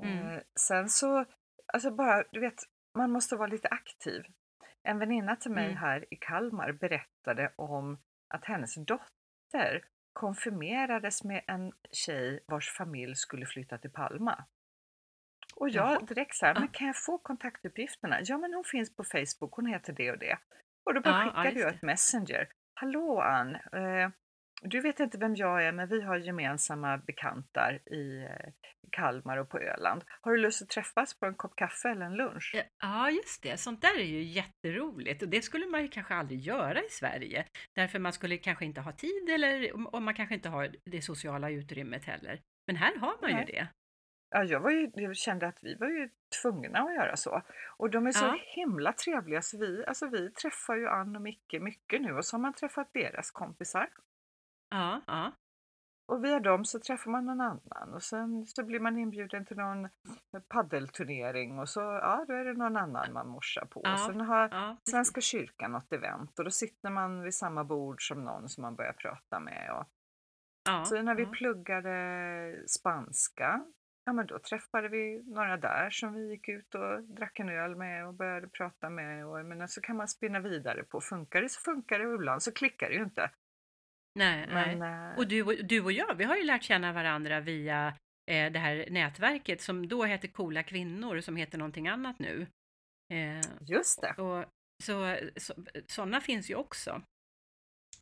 [0.02, 0.28] Mm.
[0.28, 1.24] Eh, sen så,
[1.72, 2.58] alltså bara, du vet,
[2.94, 4.22] man måste vara lite aktiv.
[4.82, 5.76] En väninna till mig Mm.
[5.76, 7.98] här i Kalmar berättade om
[8.34, 14.44] att hennes dotter konfirmerades med en tjej vars familj skulle flytta till Palma.
[15.54, 16.60] Och jag direkt så här, Ja.
[16.60, 18.18] men kan jag få kontaktuppgifterna?
[18.22, 20.38] Ja, men hon finns på Facebook, hon heter det och det.
[20.84, 22.48] Och då bara Ja, skickade jag ett messenger.
[22.74, 24.10] Hallå Ann, eh,
[24.62, 28.52] du vet inte vem jag är, men vi har gemensamma bekantar i eh,
[28.92, 30.04] Kalmar och på Öland.
[30.20, 32.54] Har du lust att träffas på en kopp kaffe eller en lunch?
[32.82, 33.56] Ja, just det.
[33.56, 37.44] Sånt där är ju jätteroligt och det skulle man ju kanske aldrig göra i Sverige.
[37.74, 41.50] Därför man skulle kanske inte ha tid eller och man kanske inte har det sociala
[41.50, 42.40] utrymmet heller.
[42.66, 43.46] Men här har man ju Nej.
[43.46, 43.68] det.
[44.30, 46.10] Ja, jag, var ju, jag kände att vi var ju
[46.42, 47.42] tvungna att göra så.
[47.76, 48.38] Och de är så Ja.
[48.54, 52.36] himla trevliga så vi, alltså vi träffar ju Ann och Micke mycket nu och så
[52.36, 53.88] har man träffat deras kompisar.
[54.68, 55.32] Ja, ja,
[56.08, 59.56] Och via dem så träffar man någon annan och sen så blir man inbjuden till
[59.56, 59.88] någon
[60.48, 63.80] paddelturnering och så ja, då är det någon annan man morsar på.
[63.84, 64.76] Ja, Och sen har ja.
[64.90, 68.76] Svenska kyrkan något event och då sitter man vid samma bord som någon som man
[68.76, 69.70] börjar prata med.
[69.72, 69.86] Och,
[70.64, 71.30] ja, så när vi ja.
[71.30, 73.64] pluggade spanska,
[74.04, 77.76] ja men då träffade vi några där som vi gick ut och drack en öl
[77.76, 79.26] med och började prata med.
[79.26, 82.42] Och, menar, så kan man spinna vidare på, funkar det så funkar det och ibland
[82.42, 83.30] så klickar det ju inte.
[84.16, 84.76] Nej, nej.
[84.76, 87.88] Men, eh, Och du, du och jag, vi har ju lärt känna varandra via
[88.30, 92.46] eh, det här nätverket som då hette Coola kvinnor som heter någonting annat nu.
[93.12, 94.22] Eh, just det.
[94.22, 94.44] och,
[94.84, 95.54] så, så,
[95.86, 96.90] sådana finns ju också.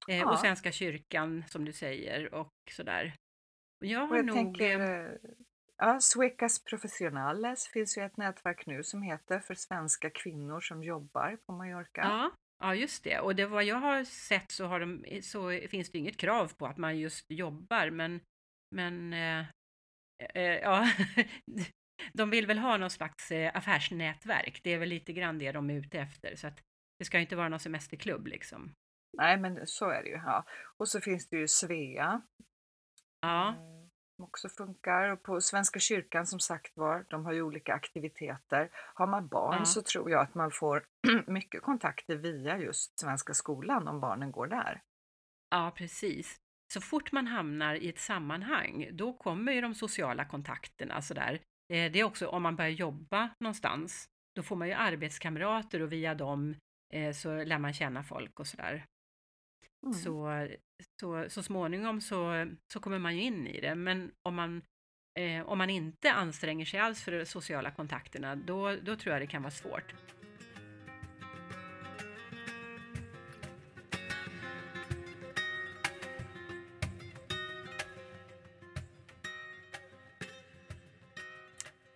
[0.08, 0.32] Eh, Ja.
[0.32, 3.14] Och Svenska kyrkan som du säger och sådär.
[3.78, 4.36] Jag Och har jag nog...
[4.36, 5.10] tänker, eh,
[5.76, 11.38] ja, Suecas Professionales finns ju ett nätverk nu som heter för svenska kvinnor som jobbar
[11.46, 12.00] på Mallorca.
[12.02, 12.30] Ja,
[12.62, 13.20] ja, just det.
[13.20, 16.66] Och det vad jag har sett så, har de, så finns det inget krav på
[16.66, 18.20] att man just jobbar, men,
[18.74, 19.46] men eh,
[20.34, 20.88] eh, ja,
[22.12, 24.60] de vill väl ha någon slags eh, affärsnätverk.
[24.62, 26.36] Det är väl lite grann det de är ute efter.
[26.36, 26.60] Så att
[26.98, 28.72] det ska ju inte vara någon semesterklubb liksom.
[29.16, 30.16] Nej, men så är det ju.
[30.16, 30.44] Ja.
[30.76, 32.22] Och så finns det ju Svea
[33.24, 33.54] Ja, eh,
[34.24, 35.08] som också funkar.
[35.08, 38.70] Och på Svenska kyrkan som sagt var, de har ju olika aktiviteter.
[38.94, 39.64] Har man barn Ja.
[39.64, 40.84] så tror jag att man får
[41.26, 44.82] mycket kontakter via just Svenska skolan om barnen går där.
[45.50, 46.36] ja, precis.
[46.72, 51.32] Så fort man hamnar i ett sammanhang, då kommer ju de sociala kontakterna sådär.
[51.72, 55.92] Eh, Det är också om man börjar jobba någonstans, då får man ju arbetskamrater och
[55.92, 56.54] via dem
[56.92, 58.84] eh, så lär man känna folk och sådär.
[59.82, 59.94] Mm.
[59.94, 60.28] Så,
[61.00, 63.74] så, så småningom så, så kommer man ju in i det.
[63.74, 64.62] Men om man
[65.18, 69.22] Eh, om man inte anstränger sig alls för de sociala kontakterna, då, då tror jag
[69.22, 69.94] det kan vara svårt.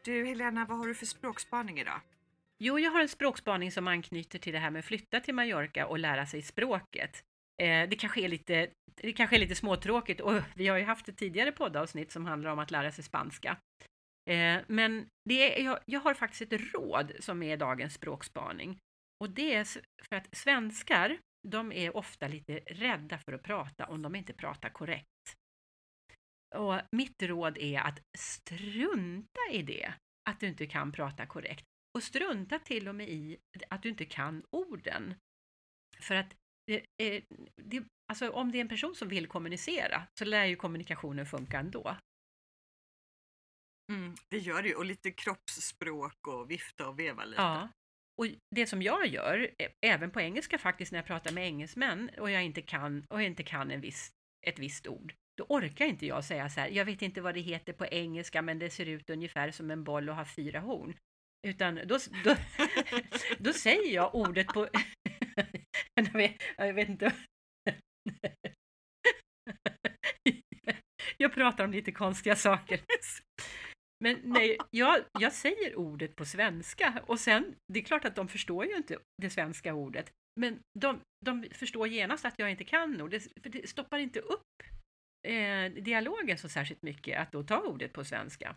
[0.04, 2.00] Du Helena, vad har du för språkspaning idag?
[2.58, 5.86] Jo, jag har en språkspaning som anknyter till det här med att flytta till Mallorca
[5.86, 7.24] och lära sig språket.
[7.62, 11.08] Eh, det, kanske är lite, det kanske är lite småtråkigt och vi har ju haft
[11.08, 13.56] ett tidigare poddavsnitt som handlar om att lära sig spanska.
[14.30, 18.78] Eh, men det är, jag, jag har faktiskt ett råd som är dagens språkspaning.
[19.24, 19.64] Och det är
[20.08, 21.18] för att svenskar,
[21.48, 25.06] de är ofta lite rädda för att prata om de inte pratar korrekt.
[26.56, 29.92] Och mitt råd är att strunta i det,
[30.30, 31.64] att du inte kan prata korrekt.
[31.94, 35.14] Och strunta till och med i att du inte kan orden.
[36.00, 36.34] För att
[36.68, 37.24] det,
[37.62, 41.58] det, alltså om det är en person som vill kommunicera så lär ju kommunikationen funka
[41.58, 41.96] ändå.
[43.92, 47.42] Mm, det gör det ju, och lite kroppsspråk och vifta och veva lite.
[47.42, 47.68] Ja.
[48.18, 49.50] Och det som jag gör,
[49.86, 53.26] även på engelska faktiskt när jag pratar med engelsmän och jag inte kan, och jag
[53.26, 54.12] inte kan en viss,
[54.46, 57.40] ett visst ord, då orkar inte jag säga så här, jag vet inte vad det
[57.40, 60.96] heter på engelska men det ser ut ungefär som en boll och har fyra horn.
[61.46, 62.36] Utan då, då,
[63.38, 64.68] då säger jag ordet på...
[65.94, 67.14] jag, vet, jag vet inte.
[71.16, 72.80] jag pratar om lite konstiga saker.
[74.04, 78.28] Men nej, jag, jag säger ordet på svenska och sen, det är klart att de
[78.28, 83.02] förstår ju inte det svenska ordet, men de, de förstår genast att jag inte kan
[83.02, 83.10] ord,
[83.42, 84.62] för det stoppar inte upp
[85.28, 88.56] eh, dialogen så särskilt mycket att då ta ordet på svenska.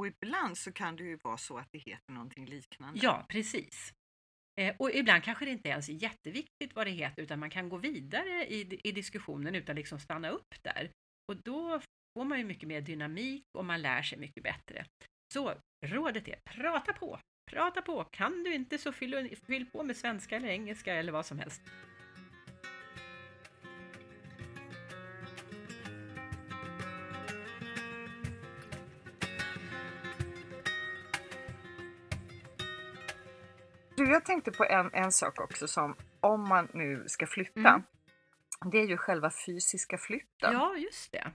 [0.00, 3.00] Och ibland så kan det ju vara så att det heter någonting liknande.
[3.02, 3.92] Ja, precis.
[4.60, 7.68] Eh, och ibland kanske det inte ens är jätteviktigt vad det heter utan man kan
[7.68, 10.90] gå vidare i, i diskussionen utan liksom stanna upp där.
[11.32, 11.80] Och då
[12.18, 14.86] får man ju mycket mer dynamik och man lär sig mycket bättre.
[15.32, 15.54] Så
[15.86, 17.18] rådet är prata på,
[17.50, 18.04] prata på.
[18.04, 21.62] Kan du inte så fyll, fyll på med svenska eller engelska eller vad som helst.
[34.04, 37.68] Du, jag tänkte på en, en sak också som om man nu ska flytta.
[37.68, 37.82] Mm.
[38.70, 40.52] Det är ju själva fysiska flytten.
[40.52, 41.32] Ja, just det.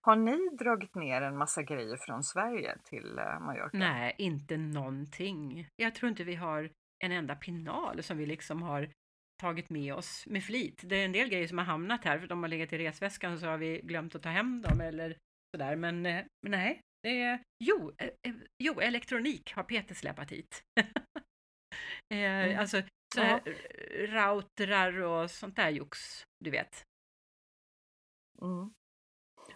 [0.00, 3.78] Har ni dragit ner en massa grejer från Sverige till eh, Mallorca?
[3.78, 5.68] Nej, inte någonting.
[5.76, 6.70] Jag tror inte vi har
[7.04, 8.90] en enda pinal som vi liksom har
[9.40, 10.82] tagit med oss med flit.
[10.84, 13.38] Det är en del grejer som har hamnat här, för de har legat i resväskan
[13.38, 15.16] så har vi glömt att ta hem dem eller
[15.54, 15.76] sådär.
[15.76, 20.64] Men, eh, men nej, är, jo, eh, jo, elektronik har Peter släpat hit.
[22.14, 22.58] mm.
[22.58, 22.82] Alltså
[23.14, 23.40] så här,
[24.06, 25.98] routrar och sånt där jox,
[26.44, 26.84] du vet.
[28.42, 28.74] Mm.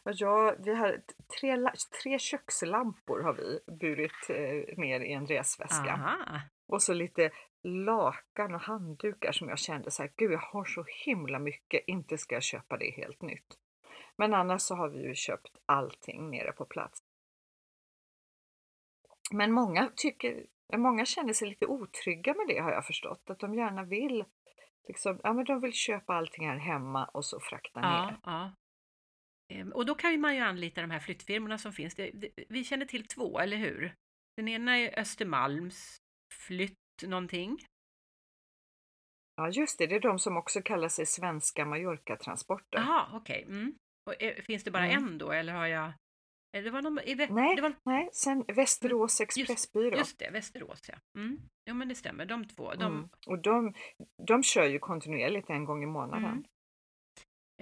[0.04, 1.02] Ja, vi har
[1.40, 1.70] tre,
[2.02, 5.92] tre kökslampor har vi burit eh, ner i en resväska.
[5.92, 6.40] Aha.
[6.66, 7.30] Och så lite
[7.62, 12.18] lakan och handdukar som jag kände så här, gud jag har så himla mycket, inte
[12.18, 13.58] ska jag köpa det helt nytt.
[14.16, 16.98] Men annars så har vi ju köpt allting nere på plats.
[19.32, 23.30] Men många, tycker, många känner sig lite otrygga med det har jag förstått.
[23.30, 24.24] Att de gärna vill
[24.88, 28.18] liksom, ja, men de vill köpa allting här hemma och så frakta ja, ner.
[28.24, 28.54] Ja.
[29.48, 31.94] Ehm, och då kan man ju anlita de här flyttfirmorna som finns.
[32.48, 33.94] Vi känner till två, eller hur?
[34.36, 35.96] Den ena är Östermalms
[36.46, 37.58] flytt någonting.
[39.36, 39.86] Ja, just det.
[39.86, 42.78] Det är de som också kallar sig Svenska Mallorca-transporter.
[42.78, 43.44] Jaha, okej.
[43.44, 43.58] Okay.
[43.58, 44.44] Mm.
[44.44, 45.04] finns det bara mm.
[45.04, 45.92] en då, eller har jag
[46.62, 47.74] det var någon, i, nej, det var...
[47.84, 49.84] nej, sen Västerås Expressbyrå.
[49.84, 51.20] Just, just det, Västerås ja.
[51.20, 51.38] Mm.
[51.70, 52.74] Jo men det stämmer, de två.
[52.74, 52.92] De...
[52.92, 53.08] Mm.
[53.26, 53.74] Och de,
[54.26, 56.44] de kör ju kontinuerligt en gång i månaden.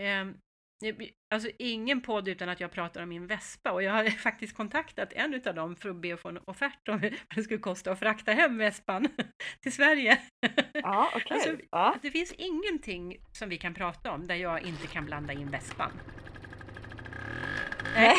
[0.00, 0.28] Mm.
[0.28, 0.36] Eh,
[1.34, 5.12] alltså ingen podd utan att jag pratar om min vespa och jag har faktiskt kontaktat
[5.12, 7.92] en av dem för att be att få en offert om vad det skulle kosta
[7.92, 9.08] att frakta hem vespan
[9.62, 10.18] till Sverige.
[10.72, 11.36] Ja, okay.
[11.36, 11.96] alltså, ja.
[12.02, 15.92] Det finns ingenting som vi kan prata om där jag inte kan blanda in vespan.
[17.94, 18.16] Nej.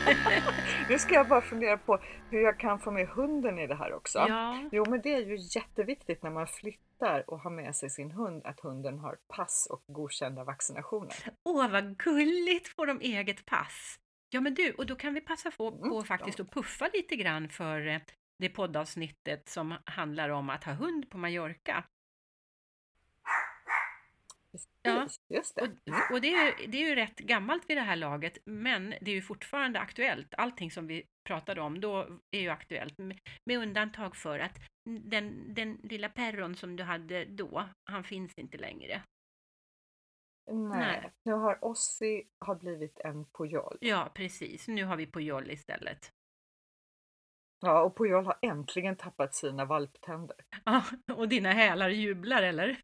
[0.88, 1.98] nu ska jag bara fundera på
[2.30, 4.18] hur jag kan få med hunden i det här också.
[4.18, 4.68] Ja.
[4.72, 8.42] Jo, men det är ju jätteviktigt när man flyttar och har med sig sin hund
[8.44, 11.14] att hunden har pass och godkända vaccinationer.
[11.44, 12.68] Åh, vad gulligt!
[12.68, 13.98] Får de eget pass?
[14.30, 16.44] Ja, men du, och då kan vi passa på, på mm, faktiskt ja.
[16.44, 18.00] att puffa lite grann för eh,
[18.38, 21.84] det poddavsnittet som handlar om att ha hund på Mallorca.
[24.82, 25.62] Ja, just det.
[25.62, 29.10] Och, och det, är, det är ju rätt gammalt vid det här laget, men det
[29.10, 30.34] är ju fortfarande aktuellt.
[30.38, 32.98] Allting som vi pratade om då är ju aktuellt,
[33.46, 38.58] med undantag för att den, den lilla perron som du hade då, han finns inte
[38.58, 39.02] längre.
[40.50, 41.12] Nej, Nej.
[41.24, 43.78] nu har Ossi har blivit en Pujol.
[43.80, 44.68] Ja, precis.
[44.68, 46.12] Nu har vi Pujol istället.
[47.60, 50.36] Ja, och Pujol har äntligen tappat sina valptänder.
[50.64, 50.84] Ja,
[51.16, 52.80] och dina hälar jublar, eller?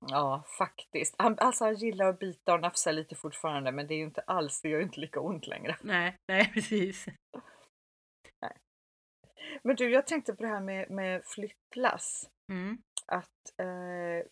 [0.00, 1.14] Ja, faktiskt.
[1.18, 4.20] Han, alltså han gillar att bita och nafsa lite fortfarande, men det är ju inte
[4.20, 5.76] alls, det gör ju inte lika ont längre.
[5.82, 7.06] Nej, nej, precis.
[9.62, 12.30] Men du, jag tänkte på det här med, med flyttlass.
[12.48, 12.78] Mm.
[13.06, 14.26] Att, eh,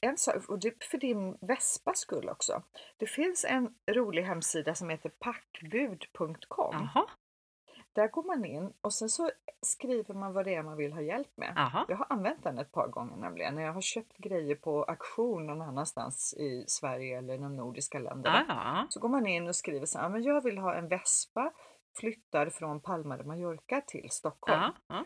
[0.00, 2.62] en sak, och det för din vespas skull också.
[2.96, 6.74] Det finns en rolig hemsida som heter packbud.com.
[6.94, 7.06] Jaha,
[7.98, 9.30] Där går man in och sen så
[9.62, 11.52] skriver man vad det är man vill ha hjälp med.
[11.56, 11.84] jaha.
[11.88, 15.46] Jag har använt den ett par gånger nämligen när jag har köpt grejer på auktion
[15.46, 18.44] någon annanstans i Sverige eller de nordiska länderna.
[18.48, 18.86] Ja, ja.
[18.90, 21.52] Så går man in och skriver så här, men jag vill ha en vespa
[21.98, 24.60] flyttad från Palma de Mallorca till Stockholm.
[24.60, 25.04] Ja, ja,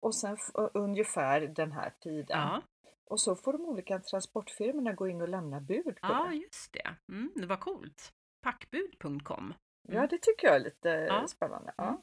[0.00, 0.36] Och sen
[0.74, 2.38] ungefär den här tiden.
[2.40, 2.62] ja.
[3.10, 6.36] Och så får de olika transportfirmorna gå in och lämna bud på ja det.
[6.36, 6.94] just det.
[7.12, 8.12] Mm, det var coolt.
[8.42, 9.54] Packbud.com.
[9.88, 11.26] Ja, det tycker jag är lite Ja.
[11.28, 11.72] spännande.
[11.78, 11.94] Mm.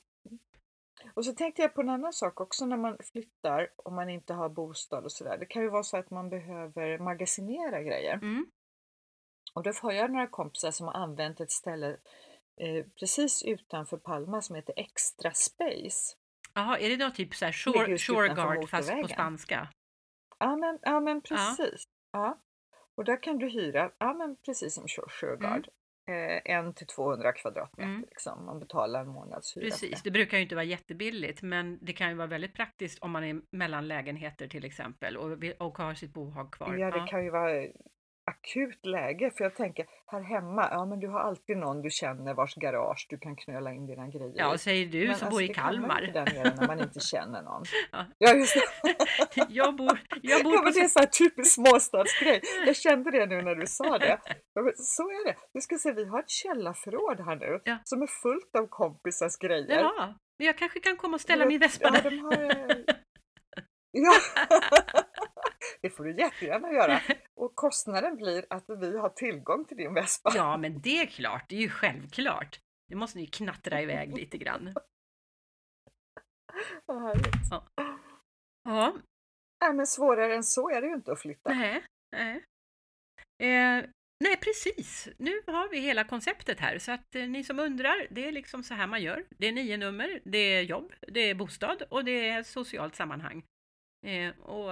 [1.04, 1.12] Ja.
[1.14, 4.34] Och så tänkte jag på en annan sak också när man flyttar och man inte
[4.34, 5.38] har bostad och sådär.
[5.38, 8.14] Det kan ju vara så att man behöver magasinera grejer.
[8.14, 8.46] Mm.
[9.54, 11.90] Och då har jag några kompisar som har använt ett ställe
[12.62, 16.16] eh, precis utanför Palma som heter Extra Space.
[16.54, 19.68] Jaha, är det då typ så här shore, just shore utanför guard fast på spanska?
[20.40, 21.84] Ja men, ja, men precis.
[22.12, 22.42] Ja.
[22.96, 25.74] Och där kan du hyra, ja men precis som Shore- Sureguard, eh,
[26.46, 28.06] en till 200 kvadratmeter Mm.
[28.10, 28.46] liksom.
[28.46, 29.66] Man betalar en månadshyra.
[29.66, 30.12] Precis, det.
[30.12, 33.42] brukar ju inte vara jättebilligt, men det kan ju vara väldigt praktiskt om man är
[33.52, 36.76] mellan lägenheter till exempel och, och har sitt bohag kvar.
[36.76, 37.68] Ja, det kan ju vara
[38.44, 42.34] akut läge för jag tänker här hemma, ja men du har alltid någon du känner
[42.34, 45.42] vars garage du kan knöla in dina grejer ja, säger du Men som alltså, bor
[45.44, 46.02] i det Kalmar.
[46.08, 47.64] inte där nere när man inte känner någon.
[47.92, 48.06] Ja.
[48.18, 49.46] Ja, just det.
[49.50, 52.42] jag bor, jag bor Ja, men det är så här typisk småstadsgrej.
[52.66, 54.20] Jag kände det nu när du sa det.
[54.54, 55.36] Ja, Så är det.
[55.54, 57.78] Du ska se, vi har ett källarförråd här nu Ja.
[57.84, 59.84] som är fullt av kompisars grejer.
[60.38, 62.42] Men jag kanske kan komma och ställa min vespa ja, där.
[62.62, 62.96] eh,
[63.92, 64.14] ja.
[65.82, 67.00] Det får du jättegärna göra.
[67.36, 70.32] Och kostnaden blir att vi har tillgång till din vespa.
[70.36, 72.60] Ja, men det är klart, det är ju självklart.
[72.88, 74.74] Det måste ni knattra iväg lite grann.
[76.86, 77.34] Vad härligt.
[78.64, 78.94] Ja,
[79.62, 81.54] Nej, men svårare än så är det ju inte att flytta.
[81.54, 82.44] nej, nej.
[83.40, 83.86] Eh,
[84.24, 85.08] nej, precis.
[85.18, 88.64] Nu har vi hela konceptet här, så att eh, ni som undrar, det är liksom
[88.64, 89.26] så här man gör.
[89.30, 93.44] Det är nio nummer, det är jobb, det är bostad och det är socialt sammanhang.
[94.06, 94.72] Eh, och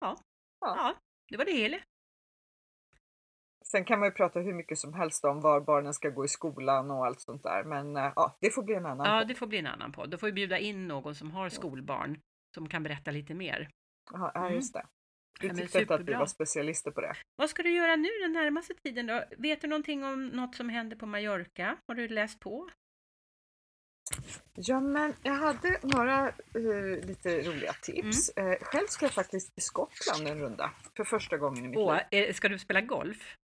[0.00, 0.16] ja,
[0.60, 0.94] Ja.
[1.30, 1.78] det var det hela.
[3.64, 6.28] Sen kan man ju prata hur mycket som helst om var barnen ska gå i
[6.28, 7.64] skolan och allt sånt där.
[7.64, 9.28] Men eh, ja, det får bli en annan Ja, podd.
[9.28, 10.10] det får bli en annan podd.
[10.10, 12.20] Då får vi bjuda in någon som har skolbarn
[12.54, 13.70] som kan berätta lite mer.
[14.12, 14.54] Ja, Mm.
[14.54, 14.86] just det.
[15.40, 17.14] Du Ja, tyckte inte att vi var specialister på det.
[17.36, 19.24] Vad ska du göra nu den närmaste tiden då?
[19.38, 21.76] Vet du någonting om något som händer på Mallorca?
[21.88, 22.68] Har du läst på?
[24.54, 28.30] Ja, men jag hade några eh, lite roliga tips.
[28.36, 28.52] Mm.
[28.52, 31.98] Eh, själv ska jag faktiskt till Skottland en runda för första gången i mitt Åh,
[32.10, 32.24] liv.
[32.24, 33.36] eh, ska du spela golf?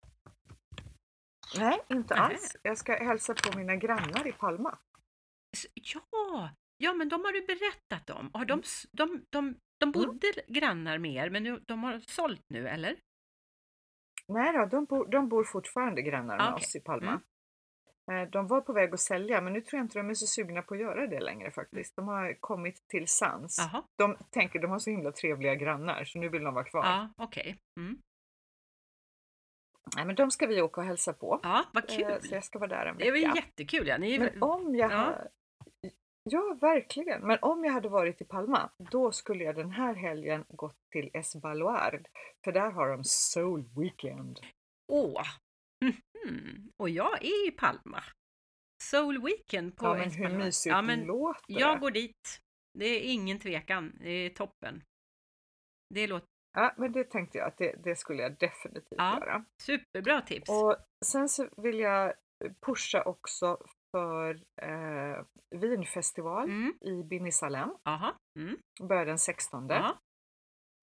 [1.58, 2.26] Nej, inte Nähä.
[2.26, 2.56] alls.
[2.64, 4.78] Jag ska hälsa på mina grannar i Palma.
[5.74, 8.30] Ja, ja men de har du berättat om.
[8.34, 8.64] Har de, Mm.
[8.92, 12.98] de, de, de bodde grannar med er, men nu, de har sålt nu, eller?
[14.28, 16.64] Nej då, de bor, de bor fortfarande grannar med Ah, okej.
[16.66, 17.12] oss i Palma.
[17.14, 17.20] Eh,
[18.32, 20.62] De var på väg att sälja men nu tror jag inte de är så sugna
[20.62, 21.96] på att göra det längre faktiskt.
[21.96, 23.58] De har kommit till sans.
[23.60, 26.84] Jaha, De tänker de har så himla trevliga grannar så nu vill de vara kvar.
[26.86, 27.58] ja, okej.
[27.80, 27.98] Mm.
[29.96, 31.40] Nej, men de ska vi åka och hälsa på.
[31.44, 32.22] Ja, vad Eh, kul!
[32.28, 33.34] Så jag ska vara där en Det är vecka.
[33.36, 33.98] jättekul, ja.
[33.98, 35.18] Ni Men om jag Ja.
[36.30, 37.22] Ja, verkligen.
[37.28, 41.10] Men om jag hade varit i Palma, då skulle jag den här helgen gått till
[41.14, 42.08] Esbaluard.
[42.44, 44.40] För där har de Soul Weekend.
[44.92, 45.24] Åh!
[46.26, 46.72] Mhm.
[46.78, 48.04] Och jag är i Palma.
[48.84, 52.40] Soul Weekend på Ja, men hur mysigt Ja, men låter jag går dit.
[52.80, 53.98] Det är ingen tvekan.
[54.00, 54.84] Det är toppen.
[55.94, 59.20] Det låter Ja, men det tänkte jag att det, det skulle jag definitivt Ja.
[59.20, 59.46] göra.
[59.64, 60.50] superbra tips.
[60.50, 62.14] Och sen så vill jag
[62.66, 63.58] pusha också
[63.92, 65.26] för eh,
[65.60, 66.74] vinfestival Mm.
[66.82, 67.70] i Binisalem.
[67.86, 68.16] Aha.
[68.40, 68.58] Mm.
[68.88, 69.98] Börjar den 16 Ja,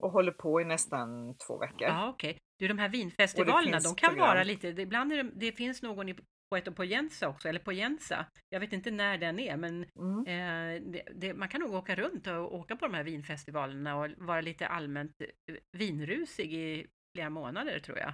[0.02, 1.82] och håller på i nästan två veckor.
[1.88, 2.38] ja okej.
[2.58, 4.28] Du, de här vinfestivalerna, de kan program.
[4.28, 4.72] vara lite...
[4.72, 6.14] det- Ibland är det, det finns någon i
[6.54, 8.26] Puerto Poyensa också, eller Poyensa.
[8.48, 10.26] Jag vet inte när den är, men Mm.
[10.26, 14.08] eh, det, det, man kan nog åka runt och åka på de här vinfestivalerna och
[14.16, 16.86] vara lite allmänt eh, vinrusig i
[17.16, 18.12] flera månader, tror jag.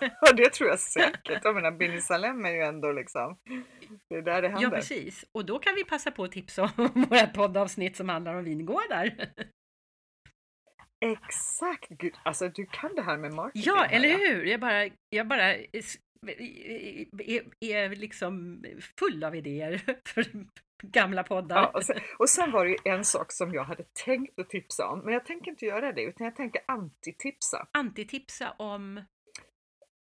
[0.20, 1.44] Ja, det tror jag säkert.
[1.44, 3.36] Jag menar, Binisalem är ju ändå liksom,
[4.10, 4.70] det är där det Ja, händer.
[4.76, 5.24] precis.
[5.38, 9.10] Och då kan vi passa på att tipsa om våra poddavsnitt som handlar om vingårdar.
[11.04, 11.88] Exakt!
[11.88, 13.62] Gud, alltså du kan det här med marketing.
[13.66, 14.44] Ja, eller hur?
[14.44, 15.64] Jag bara, jag bara är,
[17.60, 18.64] är liksom
[18.98, 20.26] full av idéer för
[20.82, 21.56] gamla poddar.
[21.56, 24.48] Ja, och, sen, och sen var det ju en sak som jag hade tänkt att
[24.48, 27.68] tipsa om, men jag tänker inte göra det utan jag tänker antitipsa.
[27.72, 29.04] Antitipsa om?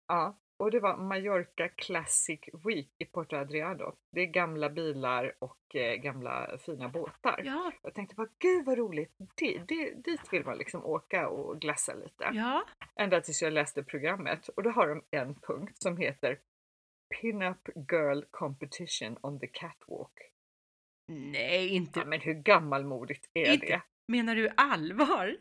[0.07, 3.95] Ja, och det var Mallorca Classic Week i Porto Adriado.
[4.11, 7.41] Det är gamla bilar och eh, gamla fina båtar.
[7.43, 7.71] Ja.
[7.81, 11.93] Jag tänkte bara, gud vad roligt, det, det, dit vill man liksom åka och glassa
[11.93, 12.29] lite.
[12.33, 12.63] Ja.
[12.95, 16.39] Ända tills jag läste programmet och då har de en punkt som heter
[17.21, 20.31] Pin-up Girl Competition on the Catwalk.
[21.07, 21.99] Nej, inte...
[21.99, 23.65] Ja, men hur gammalmodigt är inte.
[23.65, 23.81] det?
[24.07, 25.37] Menar du allvar?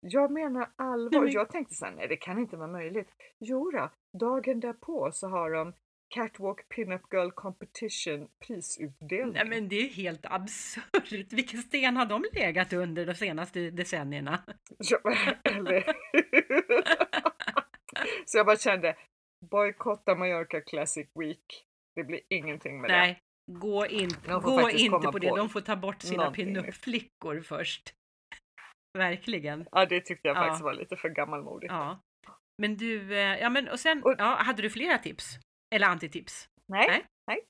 [0.00, 1.20] Jag menar allvar.
[1.20, 1.32] Men...
[1.32, 3.08] Jag tänkte så här, nej det kan inte vara möjligt.
[3.38, 5.72] Jo då, dagen därpå så har de
[6.08, 9.32] Catwalk Pinup Girl Competition prisutdelning.
[9.34, 11.32] Nej men det är helt absurt.
[11.32, 14.42] Vilken sten har de legat under de senaste decennierna?
[14.78, 14.98] Ja,
[15.44, 15.84] eller
[18.26, 18.96] Så jag bara kände,
[19.50, 21.64] bojkotta Mallorca Classic Week.
[21.94, 23.52] Det blir ingenting med Nej, det.
[23.52, 24.08] gå, in,
[24.42, 25.36] gå inte på det.
[25.36, 27.94] De får ta bort sina pinup-flickor först.
[28.96, 29.66] Verkligen.
[29.72, 31.72] Ja, det tyckte jag faktiskt var lite för gammalmodigt.
[31.72, 32.00] Ja.
[32.62, 35.38] Men du, eh, ja men och sen, och, ja, hade du flera tips?
[35.74, 36.48] Eller antitips?
[36.66, 36.88] Nej.
[36.88, 37.04] nej.
[37.26, 37.40] nej.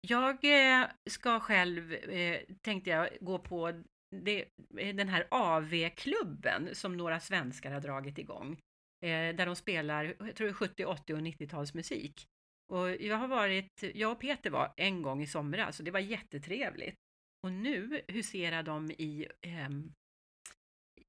[0.00, 3.82] Jag eh, ska själv, eh, tänkte jag, gå på
[4.16, 8.58] det, den här AV-klubben som några svenskar har dragit igång.
[9.00, 12.26] Där de spelar, jag tror 70, 80 och 90-talsmusik.
[12.72, 16.00] Och jag har varit, jag och Peter var en gång i somras och det var
[16.00, 16.96] jättetrevligt.
[17.42, 19.68] Och nu huserar de i eh,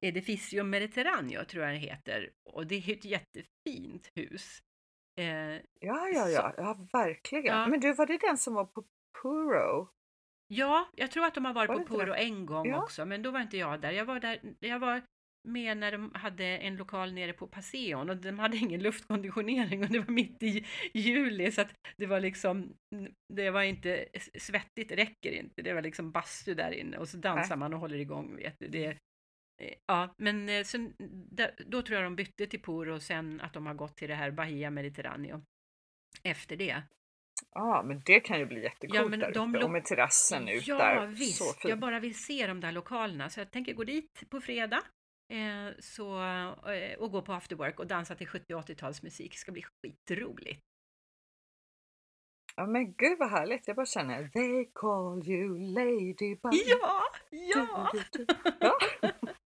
[0.06, 2.30] Edificio Mediterraneo tror jag det heter.
[2.50, 4.60] Och det är ett jättefint hus.
[5.20, 7.56] Eh, ja, ja, ja, ja, verkligen.
[7.56, 7.68] Ja.
[7.68, 8.86] Men du, var det den som var på
[9.22, 9.90] Puro?
[10.48, 12.84] Ja, jag tror att de har varit var på Puro en gång ja.
[12.84, 13.92] också, men då var inte jag där.
[13.92, 15.02] Jag var där, jag var
[15.48, 19.90] med när de hade en lokal nere på Passeon och de hade ingen luftkonditionering och
[19.90, 22.74] det var mitt i juli så att det var liksom,
[23.34, 24.06] det var inte
[24.40, 25.62] svettigt, det räcker inte.
[25.62, 27.60] Det var liksom bastu där inne och så dansar Nej.
[27.60, 28.36] man och håller igång.
[28.36, 28.68] Vet du.
[28.68, 28.98] Det,
[29.86, 30.94] ja, men eh, sen,
[31.66, 34.16] då tror jag de bytte till Puro och sen att de har gått till det
[34.16, 35.42] här Bahia Mediterraneo
[36.24, 36.84] efter det.
[37.52, 40.48] Ja, men det kan ju bli jättekult ja, men där de uppe och med terrassen
[40.48, 40.96] ut ja, där.
[40.96, 41.64] Ja, visst.
[41.64, 44.82] Jag bara vill se de där lokalerna så jag tänker gå dit på fredag
[45.34, 46.24] eh, så,
[46.72, 49.30] eh, och gå på afterwork och dansa till 70 80-talsmusik.
[49.32, 50.62] Det ska bli skitroligt.
[52.56, 56.54] Ja men gud vad härligt, jag bara känner They call you Ladybug.
[56.54, 57.92] Ja, ja!
[58.60, 58.78] ja.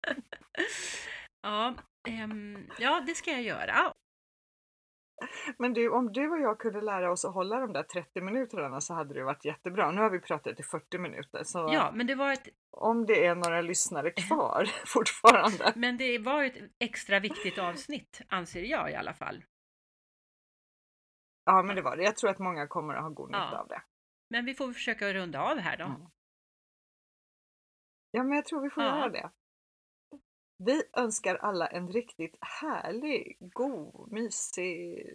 [1.51, 1.75] ja,
[2.23, 3.93] um, ja, det ska jag göra.
[5.57, 8.81] Men du, om du och jag kunde lära oss att hålla de där 30 minuterna
[8.81, 9.91] så hade det varit jättebra.
[9.91, 11.43] Nu har vi pratat i 40 minuter.
[11.43, 12.47] Så ja, men det var ett...
[12.71, 15.73] Om det är några lyssnare kvar fortfarande.
[15.75, 19.43] Men det var ett extra viktigt avsnitt, anser jag i alla fall.
[21.45, 22.03] Ja, men det var det.
[22.03, 23.59] Jag tror att många kommer att ha god nytta ja.
[23.59, 23.81] av det.
[24.29, 25.85] Men vi får försöka runda av här då.
[25.85, 26.01] Mm.
[28.11, 28.97] Ja, men jag tror vi får ja.
[28.97, 29.31] göra det.
[30.65, 35.05] Vi önskar alla en riktigt härlig, god, mysig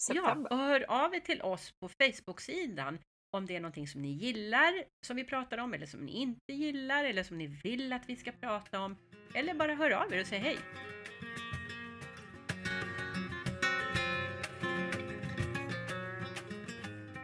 [0.00, 0.50] september.
[0.50, 2.98] Ja, och hör av er till oss på Facebook-sidan
[3.30, 6.52] om det är någonting som ni gillar som vi pratar om eller som ni inte
[6.52, 8.96] gillar eller som ni vill att vi ska prata om.
[9.34, 10.58] Eller bara hör av er och säg hej.